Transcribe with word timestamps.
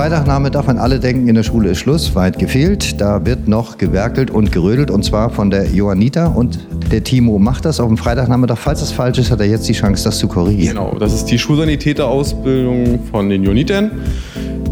Freitagnachmittag, 0.00 0.66
wenn 0.66 0.78
alle 0.78 0.98
denken, 0.98 1.28
in 1.28 1.34
der 1.34 1.42
Schule 1.42 1.70
ist 1.70 1.78
Schluss, 1.80 2.14
weit 2.14 2.38
gefehlt. 2.38 3.00
Da 3.00 3.26
wird 3.26 3.48
noch 3.48 3.76
gewerkelt 3.76 4.30
und 4.30 4.50
gerödelt 4.50 4.90
und 4.90 5.04
zwar 5.04 5.28
von 5.28 5.50
der 5.50 5.66
Joanita 5.66 6.28
und 6.28 6.58
der 6.90 7.04
Timo 7.04 7.38
macht 7.38 7.66
das 7.66 7.80
auf 7.80 7.88
dem 7.88 7.98
Freitagnachmittag. 7.98 8.56
Falls 8.56 8.80
es 8.80 8.92
falsch 8.92 9.18
ist, 9.18 9.30
hat 9.30 9.40
er 9.40 9.46
jetzt 9.46 9.68
die 9.68 9.74
Chance, 9.74 10.04
das 10.04 10.18
zu 10.18 10.26
korrigieren. 10.26 10.76
Genau, 10.76 10.96
das 10.98 11.12
ist 11.12 11.26
die 11.26 11.38
Schulsanitäterausbildung 11.38 13.00
von 13.10 13.28
den 13.28 13.44
Jonitern, 13.44 13.90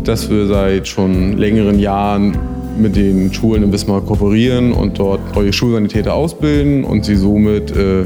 dass 0.02 0.30
wir 0.30 0.46
seit 0.46 0.88
schon 0.88 1.36
längeren 1.36 1.78
Jahren 1.78 2.38
mit 2.78 2.96
den 2.96 3.30
Schulen 3.30 3.64
in 3.64 3.72
Wismar 3.72 4.00
kooperieren 4.00 4.72
und 4.72 4.98
dort 4.98 5.34
neue 5.34 5.52
Schulsanitäter 5.52 6.14
ausbilden 6.14 6.84
und 6.84 7.04
sie 7.04 7.16
somit 7.16 7.76
äh, 7.76 8.02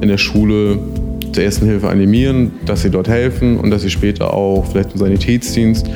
in 0.00 0.08
der 0.08 0.18
Schule 0.18 0.78
zur 1.32 1.44
ersten 1.44 1.66
Hilfe 1.66 1.88
animieren, 1.88 2.52
dass 2.66 2.82
sie 2.82 2.90
dort 2.90 3.08
helfen 3.08 3.58
und 3.58 3.70
dass 3.70 3.82
sie 3.82 3.90
später 3.90 4.34
auch 4.34 4.64
vielleicht 4.66 4.92
im 4.92 4.98
Sanitätsdienst 4.98 5.88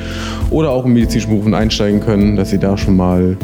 oder 0.49 0.71
auch 0.71 0.85
in 0.85 0.93
medizinischen 0.93 1.31
Berufen 1.31 1.53
einsteigen 1.53 1.99
können, 1.99 2.35
dass 2.35 2.49
sie 2.49 2.59
da 2.59 2.77
schon 2.77 2.95
mal 2.95 3.37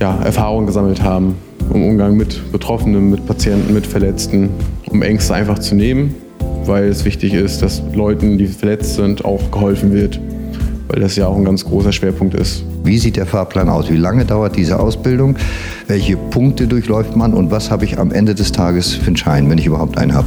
ja, 0.00 0.20
Erfahrungen 0.22 0.66
gesammelt 0.66 1.02
haben 1.02 1.36
im 1.72 1.82
Umgang 1.82 2.16
mit 2.16 2.52
Betroffenen, 2.52 3.10
mit 3.10 3.26
Patienten, 3.26 3.72
mit 3.72 3.86
Verletzten, 3.86 4.50
um 4.90 5.02
Ängste 5.02 5.34
einfach 5.34 5.58
zu 5.58 5.74
nehmen, 5.74 6.14
weil 6.64 6.84
es 6.84 7.04
wichtig 7.04 7.34
ist, 7.34 7.62
dass 7.62 7.82
Leuten, 7.94 8.38
die 8.38 8.46
verletzt 8.46 8.94
sind, 8.94 9.24
auch 9.24 9.50
geholfen 9.50 9.92
wird, 9.92 10.20
weil 10.88 11.00
das 11.00 11.16
ja 11.16 11.26
auch 11.26 11.36
ein 11.36 11.44
ganz 11.44 11.64
großer 11.64 11.92
Schwerpunkt 11.92 12.34
ist. 12.34 12.64
Wie 12.84 12.98
sieht 12.98 13.16
der 13.16 13.26
Fahrplan 13.26 13.68
aus? 13.68 13.90
Wie 13.90 13.96
lange 13.96 14.24
dauert 14.24 14.56
diese 14.56 14.78
Ausbildung? 14.78 15.36
Welche 15.86 16.16
Punkte 16.16 16.66
durchläuft 16.66 17.16
man 17.16 17.32
und 17.32 17.50
was 17.50 17.70
habe 17.70 17.84
ich 17.84 17.98
am 17.98 18.12
Ende 18.12 18.34
des 18.34 18.52
Tages 18.52 18.92
für 18.92 19.06
einen 19.06 19.16
Schein, 19.16 19.48
wenn 19.48 19.58
ich 19.58 19.66
überhaupt 19.66 19.96
einen 19.96 20.14
habe? 20.14 20.26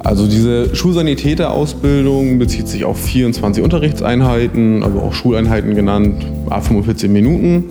Also 0.00 0.26
diese 0.26 0.74
Schulsanitäterausbildung 0.74 2.38
bezieht 2.38 2.68
sich 2.68 2.84
auf 2.84 3.00
24 3.00 3.62
Unterrichtseinheiten, 3.62 4.82
also 4.82 5.00
auch 5.00 5.12
Schuleinheiten 5.12 5.74
genannt, 5.74 6.24
a 6.50 6.60
45 6.60 7.10
Minuten. 7.10 7.64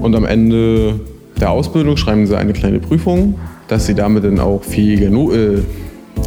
Und 0.00 0.16
am 0.16 0.24
Ende 0.24 0.98
der 1.40 1.50
Ausbildung 1.50 1.96
schreiben 1.96 2.26
sie 2.26 2.36
eine 2.36 2.52
kleine 2.52 2.80
Prüfung, 2.80 3.38
dass 3.68 3.86
sie 3.86 3.94
damit 3.94 4.24
dann 4.24 4.40
auch 4.40 4.62
fähige 4.64 5.10
no 5.10 5.32
äh, 5.32 5.58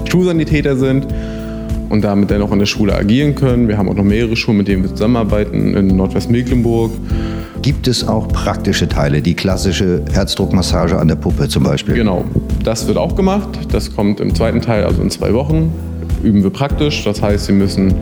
Schulsanitäter 0.09 0.77
sind 0.77 1.07
und 1.89 2.03
damit 2.03 2.31
dann 2.31 2.41
auch 2.41 2.51
in 2.51 2.59
der 2.59 2.65
Schule 2.65 2.95
agieren 2.95 3.35
können. 3.35 3.67
Wir 3.67 3.77
haben 3.77 3.89
auch 3.89 3.95
noch 3.95 4.03
mehrere 4.03 4.35
Schulen, 4.35 4.57
mit 4.57 4.67
denen 4.67 4.83
wir 4.83 4.89
zusammenarbeiten 4.89 5.75
in 5.75 5.87
Nordwestmecklenburg. 5.95 6.91
Gibt 7.61 7.87
es 7.87 8.07
auch 8.07 8.27
praktische 8.27 8.87
Teile, 8.87 9.21
die 9.21 9.35
klassische 9.35 10.01
Herzdruckmassage 10.11 10.97
an 10.97 11.07
der 11.07 11.15
Puppe 11.15 11.47
zum 11.47 11.63
Beispiel? 11.63 11.95
Genau, 11.95 12.25
das 12.63 12.87
wird 12.87 12.97
auch 12.97 13.15
gemacht. 13.15 13.49
Das 13.71 13.95
kommt 13.95 14.19
im 14.19 14.33
zweiten 14.33 14.61
Teil, 14.61 14.83
also 14.83 15.01
in 15.01 15.09
zwei 15.09 15.33
Wochen. 15.33 15.71
Üben 16.23 16.43
wir 16.43 16.49
praktisch. 16.49 17.03
Das 17.03 17.21
heißt, 17.21 17.45
Sie 17.45 17.51
müssen 17.51 17.93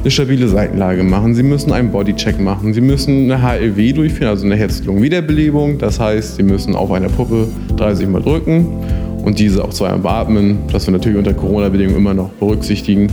eine 0.00 0.10
stabile 0.10 0.48
Seitenlage 0.48 1.04
machen. 1.04 1.34
Sie 1.34 1.42
müssen 1.42 1.72
einen 1.72 1.90
Bodycheck 1.90 2.40
machen. 2.40 2.74
Sie 2.74 2.80
müssen 2.80 3.30
eine 3.30 3.42
HLW 3.42 3.92
durchführen, 3.92 4.28
also 4.28 4.44
eine 4.44 4.56
Herz-Lungen-Wiederbelebung. 4.56 5.78
Das 5.78 6.00
heißt, 6.00 6.36
Sie 6.36 6.42
müssen 6.42 6.74
auf 6.74 6.90
einer 6.90 7.08
Puppe 7.08 7.46
30 7.76 8.08
Mal 8.08 8.22
drücken 8.22 8.66
und 9.24 9.38
diese 9.38 9.64
auch 9.64 9.70
zweimal 9.70 10.00
beatmen, 10.00 10.58
das 10.72 10.86
wir 10.86 10.92
natürlich 10.92 11.16
unter 11.16 11.32
Corona-Bedingungen 11.32 11.98
immer 11.98 12.14
noch 12.14 12.30
berücksichtigen, 12.30 13.06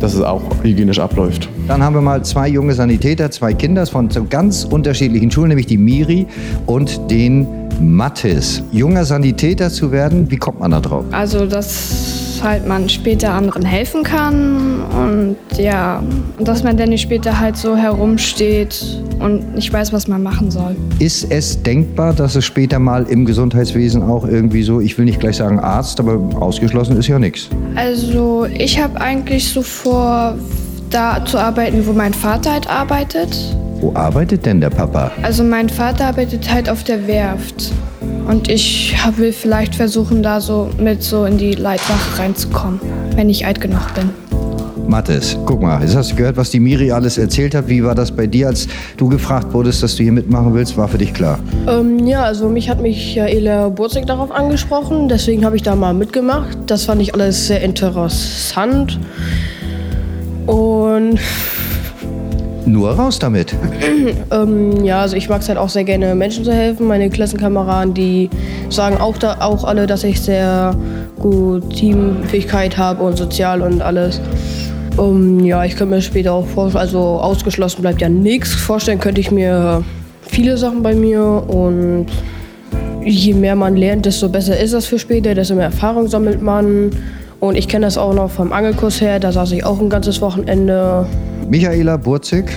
dass 0.00 0.14
es 0.14 0.22
auch 0.22 0.42
hygienisch 0.62 0.98
abläuft. 0.98 1.48
Dann 1.68 1.82
haben 1.82 1.94
wir 1.94 2.00
mal 2.00 2.24
zwei 2.24 2.48
junge 2.48 2.72
Sanitäter, 2.72 3.30
zwei 3.30 3.52
Kinder 3.52 3.86
von 3.86 4.08
ganz 4.30 4.64
unterschiedlichen 4.64 5.30
Schulen, 5.30 5.48
nämlich 5.48 5.66
die 5.66 5.78
Miri 5.78 6.26
und 6.66 7.10
den 7.10 7.46
Mathis. 7.80 8.62
Junger 8.72 9.04
Sanitäter 9.04 9.70
zu 9.70 9.92
werden, 9.92 10.30
wie 10.30 10.36
kommt 10.36 10.60
man 10.60 10.70
da 10.70 10.80
drauf? 10.80 11.04
Also 11.12 11.46
das 11.46 12.40
halt 12.42 12.68
man 12.68 12.88
später 12.88 13.32
anderen 13.32 13.64
helfen 13.64 14.02
kann 14.02 14.82
und 14.82 15.36
ja, 15.56 16.02
dass 16.38 16.62
man 16.62 16.76
dann 16.76 16.90
nicht 16.90 17.00
später 17.00 17.40
halt 17.40 17.56
so 17.56 17.74
herumsteht 17.74 19.02
und 19.18 19.54
nicht 19.54 19.72
weiß, 19.72 19.92
was 19.92 20.06
man 20.06 20.22
machen 20.22 20.50
soll. 20.50 20.76
Ist 20.98 21.30
es 21.30 21.62
denkbar, 21.62 22.12
dass 22.12 22.36
es 22.36 22.44
später 22.44 22.78
mal 22.78 23.04
im 23.04 23.24
Gesundheitswesen 23.24 24.02
auch 24.02 24.26
irgendwie 24.26 24.62
so, 24.62 24.80
ich 24.80 24.96
will 24.98 25.06
nicht 25.06 25.20
gleich 25.20 25.36
sagen 25.36 25.58
Arzt, 25.58 25.98
aber 25.98 26.20
ausgeschlossen 26.38 26.98
ist 26.98 27.08
ja 27.08 27.18
nichts? 27.18 27.48
Also 27.74 28.46
ich 28.52 28.80
habe 28.80 29.00
eigentlich 29.00 29.48
so 29.48 29.62
vor, 29.62 30.36
da 30.90 31.24
zu 31.24 31.38
arbeiten, 31.38 31.86
wo 31.86 31.92
mein 31.92 32.14
Vater 32.14 32.52
halt 32.52 32.68
arbeitet. 32.68 33.56
Wo 33.80 33.92
arbeitet 33.94 34.46
denn 34.46 34.60
der 34.60 34.70
Papa? 34.70 35.12
Also 35.22 35.42
mein 35.42 35.68
Vater 35.68 36.06
arbeitet 36.06 36.52
halt 36.52 36.68
auf 36.68 36.84
der 36.84 37.06
Werft. 37.06 37.72
Und 38.26 38.48
ich 38.48 38.96
will 39.16 39.32
vielleicht 39.32 39.74
versuchen, 39.74 40.22
da 40.22 40.40
so 40.40 40.70
mit 40.78 41.02
so 41.02 41.24
in 41.24 41.36
die 41.36 41.52
Leitwache 41.52 42.18
reinzukommen, 42.18 42.80
wenn 43.14 43.28
ich 43.28 43.44
alt 43.46 43.60
genug 43.60 43.94
bin. 43.94 44.10
Mathis, 44.88 45.36
guck 45.46 45.62
mal, 45.62 45.80
jetzt 45.80 45.96
hast 45.96 46.12
du 46.12 46.16
gehört, 46.16 46.36
was 46.36 46.50
die 46.50 46.60
Miri 46.60 46.92
alles 46.92 47.16
erzählt 47.16 47.54
hat. 47.54 47.68
Wie 47.68 47.82
war 47.82 47.94
das 47.94 48.12
bei 48.12 48.26
dir, 48.26 48.48
als 48.48 48.68
du 48.96 49.08
gefragt 49.08 49.52
wurdest, 49.52 49.82
dass 49.82 49.96
du 49.96 50.02
hier 50.02 50.12
mitmachen 50.12 50.52
willst? 50.54 50.76
War 50.76 50.88
für 50.88 50.98
dich 50.98 51.14
klar? 51.14 51.38
Ähm, 51.66 52.06
ja, 52.06 52.22
also 52.22 52.48
mich 52.48 52.68
hat 52.68 52.80
Michaela 52.80 53.68
Burzig 53.70 54.06
darauf 54.06 54.30
angesprochen, 54.30 55.08
deswegen 55.08 55.44
habe 55.44 55.56
ich 55.56 55.62
da 55.62 55.74
mal 55.74 55.94
mitgemacht. 55.94 56.58
Das 56.66 56.84
fand 56.84 57.00
ich 57.00 57.14
alles 57.14 57.46
sehr 57.46 57.62
interessant. 57.62 58.98
Und 60.46 61.18
nur 62.66 62.90
raus 62.92 63.18
damit. 63.18 63.54
ähm, 64.30 64.84
ja, 64.84 65.00
also 65.00 65.16
ich 65.16 65.28
mag 65.28 65.40
es 65.40 65.48
halt 65.48 65.58
auch 65.58 65.68
sehr 65.68 65.84
gerne, 65.84 66.14
Menschen 66.14 66.44
zu 66.44 66.52
helfen. 66.52 66.86
Meine 66.86 67.10
Klassenkameraden, 67.10 67.94
die 67.94 68.30
sagen 68.70 68.96
auch, 68.98 69.16
da, 69.18 69.38
auch 69.40 69.64
alle, 69.64 69.86
dass 69.86 70.04
ich 70.04 70.20
sehr 70.20 70.74
gut 71.18 71.70
Teamfähigkeit 71.74 72.76
habe 72.76 73.02
und 73.02 73.16
sozial 73.16 73.62
und 73.62 73.82
alles. 73.82 74.20
Um, 74.96 75.40
ja, 75.40 75.64
ich 75.64 75.76
könnte 75.76 75.96
mir 75.96 76.02
später 76.02 76.32
auch 76.32 76.46
vorstellen, 76.46 76.82
also 76.82 76.98
ausgeschlossen 77.00 77.82
bleibt 77.82 78.00
ja 78.00 78.08
nichts. 78.08 78.54
Vorstellen 78.54 79.00
könnte 79.00 79.20
ich 79.20 79.30
mir 79.30 79.82
viele 80.22 80.56
Sachen 80.56 80.82
bei 80.82 80.94
mir 80.94 81.22
und 81.48 82.06
je 83.04 83.34
mehr 83.34 83.56
man 83.56 83.76
lernt, 83.76 84.06
desto 84.06 84.28
besser 84.28 84.58
ist 84.58 84.72
das 84.72 84.86
für 84.86 84.98
später, 84.98 85.34
desto 85.34 85.54
mehr 85.56 85.66
Erfahrung 85.66 86.08
sammelt 86.08 86.40
man. 86.42 86.90
Und 87.40 87.56
ich 87.56 87.68
kenne 87.68 87.86
das 87.86 87.98
auch 87.98 88.14
noch 88.14 88.30
vom 88.30 88.52
Angelkurs 88.52 89.00
her, 89.00 89.18
da 89.18 89.32
saß 89.32 89.52
ich 89.52 89.64
auch 89.64 89.80
ein 89.80 89.90
ganzes 89.90 90.20
Wochenende 90.20 91.06
Michaela 91.48 91.96
Burzig 91.96 92.50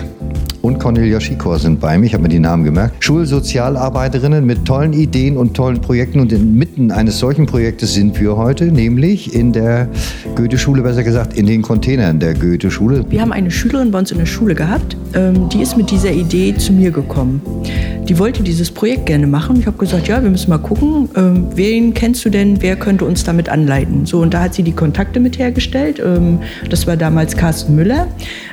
und 0.62 0.77
Cornelia 0.88 1.20
Schikor 1.20 1.60
sind 1.60 1.82
bei 1.82 1.98
mir. 1.98 2.06
Ich 2.06 2.14
habe 2.14 2.24
mir 2.24 2.30
die 2.30 2.40
Namen 2.40 2.64
gemerkt. 2.64 3.04
Schulsozialarbeiterinnen 3.04 4.46
mit 4.46 4.64
tollen 4.64 4.94
Ideen 4.94 5.36
und 5.36 5.54
tollen 5.54 5.82
Projekten. 5.82 6.22
Und 6.22 6.32
inmitten 6.32 6.92
eines 6.92 7.20
solchen 7.20 7.46
Projektes 7.46 7.94
sind 7.94 8.18
wir 8.22 8.38
heute, 8.38 8.72
nämlich 8.72 9.36
in 9.36 9.52
der 9.52 9.90
Goethe-Schule, 10.38 10.84
besser 10.84 11.04
gesagt 11.04 11.34
in 11.34 11.46
den 11.46 11.62
Containern 11.62 12.22
der 12.22 12.36
Goethe-Schule. 12.36 13.04
Wir 13.10 13.20
haben 13.20 13.34
eine 13.34 13.52
Schülerin 13.52 13.92
bei 13.92 14.00
uns 14.00 14.12
in 14.12 14.18
der 14.18 14.26
Schule 14.26 14.56
gehabt, 14.56 14.96
ähm, 15.14 15.50
die 15.50 15.62
ist 15.62 15.76
mit 15.76 15.92
dieser 15.92 16.14
Idee 16.14 16.56
zu 16.56 16.72
mir 16.72 16.92
gekommen. 16.92 17.42
Die 18.08 18.18
wollte 18.18 18.42
dieses 18.42 18.72
Projekt 18.72 19.08
gerne 19.08 19.28
machen. 19.28 19.60
Ich 19.60 19.68
habe 19.68 19.78
gesagt, 19.78 20.08
ja, 20.08 20.24
wir 20.24 20.30
müssen 20.30 20.50
mal 20.50 20.60
gucken, 20.60 21.10
ähm, 21.18 21.48
wen 21.56 21.94
kennst 21.94 22.24
du 22.24 22.30
denn, 22.30 22.62
wer 22.62 22.78
könnte 22.78 23.04
uns 23.04 23.26
damit 23.26 23.50
anleiten? 23.50 24.06
So, 24.06 24.22
und 24.22 24.34
da 24.34 24.44
hat 24.44 24.54
sie 24.54 24.64
die 24.64 24.72
Kontakte 24.72 25.20
mit 25.20 25.38
hergestellt. 25.38 26.00
Ähm, 26.00 26.40
das 26.70 26.88
war 26.88 26.96
damals 26.96 27.36
Carsten 27.36 27.76
Müller. 27.76 28.08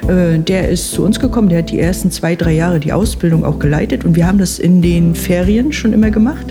Äh, 0.08 0.40
der 0.40 0.68
ist 0.68 0.90
zu 0.90 1.04
uns 1.04 1.20
gekommen, 1.20 1.48
der 1.48 1.58
hat 1.58 1.70
die 1.70 1.78
ersten 1.78 2.10
zwei, 2.10 2.23
drei 2.32 2.52
Jahre 2.52 2.80
die 2.80 2.94
Ausbildung 2.94 3.44
auch 3.44 3.58
geleitet 3.58 4.04
und 4.06 4.16
wir 4.16 4.26
haben 4.26 4.38
das 4.38 4.58
in 4.58 4.80
den 4.80 5.14
Ferien 5.14 5.72
schon 5.72 5.92
immer 5.92 6.10
gemacht 6.10 6.46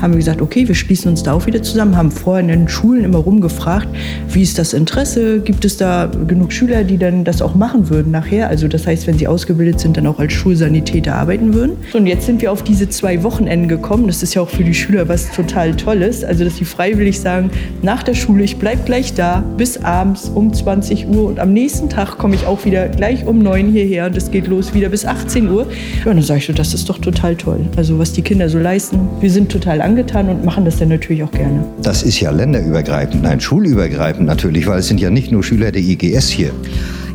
haben 0.00 0.12
wir 0.12 0.18
gesagt, 0.18 0.42
okay, 0.42 0.66
wir 0.68 0.74
schließen 0.74 1.10
uns 1.10 1.22
da 1.22 1.32
auch 1.32 1.46
wieder 1.46 1.62
zusammen, 1.62 1.96
haben 1.96 2.10
vorher 2.10 2.42
in 2.42 2.48
den 2.48 2.68
Schulen 2.68 3.04
immer 3.04 3.18
rumgefragt, 3.18 3.88
wie 4.28 4.42
ist 4.42 4.58
das 4.58 4.72
Interesse, 4.72 5.40
gibt 5.40 5.64
es 5.64 5.76
da 5.76 6.10
genug 6.26 6.52
Schüler, 6.52 6.84
die 6.84 6.98
dann 6.98 7.24
das 7.24 7.42
auch 7.42 7.54
machen 7.54 7.88
würden 7.88 8.10
nachher, 8.10 8.48
also 8.48 8.68
das 8.68 8.86
heißt, 8.86 9.06
wenn 9.06 9.18
sie 9.18 9.26
ausgebildet 9.26 9.80
sind, 9.80 9.96
dann 9.96 10.06
auch 10.06 10.18
als 10.18 10.32
Schulsanitäter 10.32 11.14
arbeiten 11.14 11.54
würden. 11.54 11.76
Und 11.92 12.06
jetzt 12.06 12.26
sind 12.26 12.42
wir 12.42 12.52
auf 12.52 12.62
diese 12.62 12.88
zwei 12.88 13.22
Wochenenden 13.22 13.68
gekommen, 13.68 14.06
das 14.06 14.22
ist 14.22 14.34
ja 14.34 14.42
auch 14.42 14.48
für 14.48 14.64
die 14.64 14.74
Schüler 14.74 15.08
was 15.08 15.30
total 15.30 15.74
Tolles, 15.74 16.24
also 16.24 16.44
dass 16.44 16.56
sie 16.56 16.64
freiwillig 16.64 17.20
sagen, 17.20 17.50
nach 17.82 18.02
der 18.02 18.14
Schule, 18.14 18.44
ich 18.44 18.56
bleibe 18.56 18.82
gleich 18.84 19.14
da 19.14 19.44
bis 19.56 19.78
abends 19.78 20.30
um 20.34 20.52
20 20.52 21.08
Uhr 21.08 21.26
und 21.26 21.38
am 21.38 21.52
nächsten 21.52 21.88
Tag 21.88 22.18
komme 22.18 22.34
ich 22.34 22.46
auch 22.46 22.64
wieder 22.64 22.88
gleich 22.88 23.26
um 23.26 23.38
9 23.38 23.70
hierher 23.70 24.06
und 24.06 24.16
es 24.16 24.30
geht 24.30 24.46
los 24.46 24.74
wieder 24.74 24.88
bis 24.88 25.04
18 25.04 25.48
Uhr. 25.48 25.66
Ja, 26.04 26.12
dann 26.12 26.22
sage 26.22 26.38
ich 26.38 26.46
so, 26.46 26.52
das 26.52 26.74
ist 26.74 26.88
doch 26.88 26.98
total 26.98 27.36
toll, 27.36 27.60
also 27.76 27.98
was 27.98 28.12
die 28.12 28.22
Kinder 28.22 28.48
so 28.48 28.58
leisten. 28.58 29.00
Wir 29.20 29.30
sind 29.30 29.50
total 29.50 29.80
angetan 29.84 30.28
und 30.28 30.44
machen 30.44 30.64
das 30.64 30.78
dann 30.78 30.88
natürlich 30.88 31.22
auch 31.22 31.30
gerne. 31.30 31.64
Das 31.82 32.02
ist 32.02 32.18
ja 32.20 32.30
länderübergreifend, 32.30 33.22
nein, 33.22 33.40
schulübergreifend 33.40 34.26
natürlich, 34.26 34.66
weil 34.66 34.80
es 34.80 34.88
sind 34.88 35.00
ja 35.00 35.10
nicht 35.10 35.30
nur 35.30 35.44
Schüler 35.44 35.70
der 35.70 35.82
IGS 35.82 36.28
hier. 36.28 36.50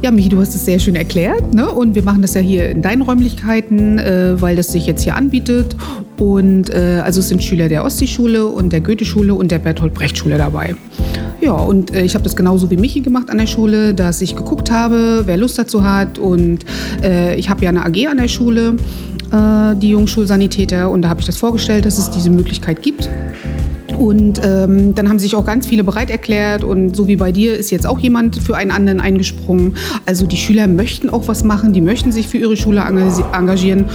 Ja, 0.01 0.11
Michi, 0.11 0.29
du 0.29 0.39
hast 0.39 0.55
es 0.55 0.63
sehr 0.63 0.79
schön 0.79 0.95
erklärt. 0.95 1.53
Ne? 1.53 1.69
Und 1.69 1.93
wir 1.93 2.03
machen 2.03 2.21
das 2.21 2.33
ja 2.33 2.39
hier 2.39 2.69
in 2.69 2.81
deinen 2.81 3.01
Räumlichkeiten, 3.01 3.99
äh, 3.99 4.41
weil 4.41 4.55
das 4.55 4.71
sich 4.71 4.87
jetzt 4.87 5.03
hier 5.03 5.15
anbietet. 5.15 5.75
Und 6.17 6.69
äh, 6.69 7.01
also 7.03 7.19
es 7.19 7.27
sind 7.27 7.43
Schüler 7.43 7.67
der 7.67 7.83
Ostseeschule 7.83 8.45
und 8.45 8.71
der 8.71 8.79
Goethe-Schule 8.79 9.33
und 9.33 9.51
der 9.51 9.59
Bertolt 9.59 9.93
Brecht-Schule 9.93 10.37
dabei. 10.37 10.75
Ja, 11.41 11.53
und 11.53 11.93
äh, 11.93 12.03
ich 12.03 12.15
habe 12.15 12.23
das 12.23 12.35
genauso 12.35 12.69
wie 12.69 12.77
Michi 12.77 12.99
gemacht 12.99 13.29
an 13.29 13.37
der 13.37 13.47
Schule, 13.47 13.93
dass 13.93 14.21
ich 14.21 14.35
geguckt 14.35 14.71
habe, 14.71 15.23
wer 15.25 15.37
Lust 15.37 15.57
dazu 15.57 15.83
hat. 15.83 16.19
Und 16.19 16.65
äh, 17.01 17.35
ich 17.35 17.49
habe 17.49 17.63
ja 17.63 17.69
eine 17.69 17.85
AG 17.85 18.07
an 18.07 18.17
der 18.17 18.27
Schule 18.27 18.75
äh, 19.31 19.75
die 19.75 19.89
Jungschulsanitäter. 19.89 20.89
Und 20.89 21.03
da 21.03 21.09
habe 21.09 21.21
ich 21.21 21.25
das 21.25 21.37
vorgestellt, 21.37 21.85
dass 21.85 21.97
es 21.97 22.09
diese 22.11 22.29
Möglichkeit 22.29 22.81
gibt. 22.81 23.09
Und 23.99 24.39
ähm, 24.41 24.95
dann 24.95 25.09
haben 25.09 25.19
sich 25.19 25.35
auch 25.35 25.45
ganz 25.45 25.67
viele 25.67 25.83
bereit 25.83 26.09
erklärt 26.09 26.63
und 26.63 26.95
so 26.95 27.09
wie 27.09 27.17
bei 27.17 27.33
dir 27.33 27.57
ist 27.57 27.69
jetzt 27.69 27.85
auch 27.85 27.99
jemand 27.99 28.37
für 28.37 28.55
einen 28.55 28.71
anderen 28.71 29.01
eingesprungen. 29.01 29.75
Also 30.05 30.25
die 30.25 30.37
Schüler 30.37 30.67
möchten 30.67 31.09
auch 31.09 31.27
was 31.27 31.43
machen, 31.43 31.73
die 31.73 31.81
möchten 31.81 32.13
sich 32.13 32.29
für 32.29 32.37
ihre 32.37 32.55
Schule 32.55 32.79
engagieren 32.79 33.85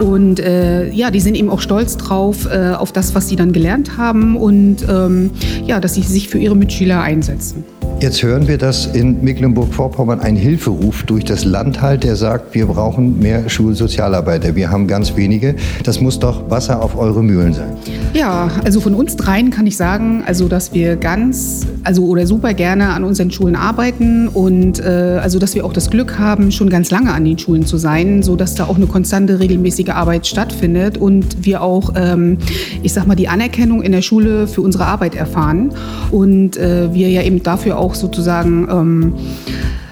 und 0.00 0.40
äh, 0.40 0.90
ja, 0.90 1.12
die 1.12 1.20
sind 1.20 1.36
eben 1.36 1.48
auch 1.48 1.60
stolz 1.60 1.96
drauf, 1.96 2.48
äh, 2.50 2.72
auf 2.72 2.90
das, 2.90 3.14
was 3.14 3.28
sie 3.28 3.36
dann 3.36 3.52
gelernt 3.52 3.96
haben 3.96 4.36
und 4.36 4.78
ähm, 4.88 5.30
ja, 5.64 5.78
dass 5.78 5.94
sie 5.94 6.02
sich 6.02 6.28
für 6.28 6.38
ihre 6.38 6.56
Mitschüler 6.56 7.00
einsetzen. 7.00 7.62
Jetzt 8.02 8.20
hören 8.24 8.48
wir, 8.48 8.58
dass 8.58 8.86
in 8.86 9.22
Mecklenburg-Vorpommern 9.22 10.18
ein 10.18 10.34
Hilferuf 10.34 11.04
durch 11.04 11.24
das 11.24 11.44
Land 11.44 11.80
halt, 11.80 12.02
der 12.02 12.16
sagt, 12.16 12.52
wir 12.52 12.66
brauchen 12.66 13.20
mehr 13.20 13.48
Schulsozialarbeiter. 13.48 14.56
Wir 14.56 14.72
haben 14.72 14.88
ganz 14.88 15.14
wenige. 15.14 15.54
Das 15.84 16.00
muss 16.00 16.18
doch 16.18 16.50
Wasser 16.50 16.82
auf 16.82 16.98
eure 16.98 17.22
Mühlen 17.22 17.52
sein. 17.54 17.76
Ja, 18.12 18.50
also 18.64 18.80
von 18.80 18.96
uns 18.96 19.14
dreien 19.14 19.50
kann 19.50 19.68
ich 19.68 19.76
sagen, 19.76 20.24
also 20.26 20.48
dass 20.48 20.74
wir 20.74 20.96
ganz, 20.96 21.64
also 21.84 22.06
oder 22.06 22.26
super 22.26 22.54
gerne 22.54 22.88
an 22.88 23.04
unseren 23.04 23.30
Schulen 23.30 23.54
arbeiten 23.54 24.26
und 24.26 24.80
äh, 24.80 25.20
also 25.22 25.38
dass 25.38 25.54
wir 25.54 25.64
auch 25.64 25.72
das 25.72 25.88
Glück 25.88 26.18
haben, 26.18 26.50
schon 26.50 26.70
ganz 26.70 26.90
lange 26.90 27.12
an 27.12 27.24
den 27.24 27.38
Schulen 27.38 27.66
zu 27.66 27.76
sein, 27.76 28.24
so 28.24 28.34
dass 28.34 28.56
da 28.56 28.64
auch 28.64 28.76
eine 28.76 28.88
konstante, 28.88 29.38
regelmäßige 29.38 29.90
Arbeit 29.90 30.26
stattfindet 30.26 30.98
und 30.98 31.44
wir 31.46 31.62
auch, 31.62 31.92
ähm, 31.94 32.38
ich 32.82 32.92
sag 32.92 33.06
mal, 33.06 33.14
die 33.14 33.28
Anerkennung 33.28 33.80
in 33.80 33.92
der 33.92 34.02
Schule 34.02 34.48
für 34.48 34.60
unsere 34.60 34.86
Arbeit 34.86 35.14
erfahren 35.14 35.72
und 36.10 36.56
äh, 36.56 36.92
wir 36.92 37.08
ja 37.08 37.22
eben 37.22 37.44
dafür 37.44 37.78
auch 37.78 37.91
auch 37.92 37.94
sozusagen 37.94 38.68
ähm, 38.70 39.14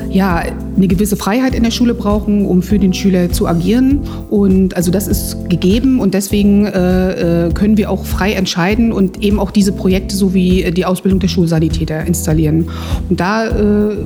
ja, 0.08 0.42
eine 0.76 0.88
gewisse 0.88 1.16
Freiheit 1.16 1.54
in 1.54 1.62
der 1.62 1.70
Schule 1.70 1.94
brauchen, 1.94 2.46
um 2.46 2.62
für 2.62 2.78
den 2.78 2.92
Schüler 2.94 3.30
zu 3.30 3.46
agieren. 3.46 4.00
Und 4.30 4.76
also 4.76 4.90
das 4.90 5.06
ist 5.06 5.48
gegeben 5.48 6.00
und 6.00 6.14
deswegen 6.14 6.66
äh, 6.66 7.46
äh 7.46 7.52
können 7.52 7.76
wir 7.76 7.90
auch 7.90 8.04
frei 8.04 8.32
entscheiden 8.32 8.92
und 8.92 9.22
eben 9.22 9.38
auch 9.38 9.50
diese 9.50 9.72
Projekte 9.72 10.16
sowie 10.16 10.70
die 10.72 10.84
Ausbildung 10.84 11.20
der 11.20 11.28
Schulsanitäter 11.28 12.04
installieren. 12.06 12.70
Und 13.08 13.20
da 13.20 13.46
äh, 13.46 13.96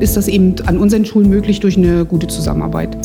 ist 0.00 0.16
das 0.16 0.28
eben 0.28 0.54
an 0.66 0.78
unseren 0.78 1.04
Schulen 1.04 1.28
möglich 1.28 1.60
durch 1.60 1.76
eine 1.76 2.04
gute 2.04 2.28
Zusammenarbeit. 2.28 2.96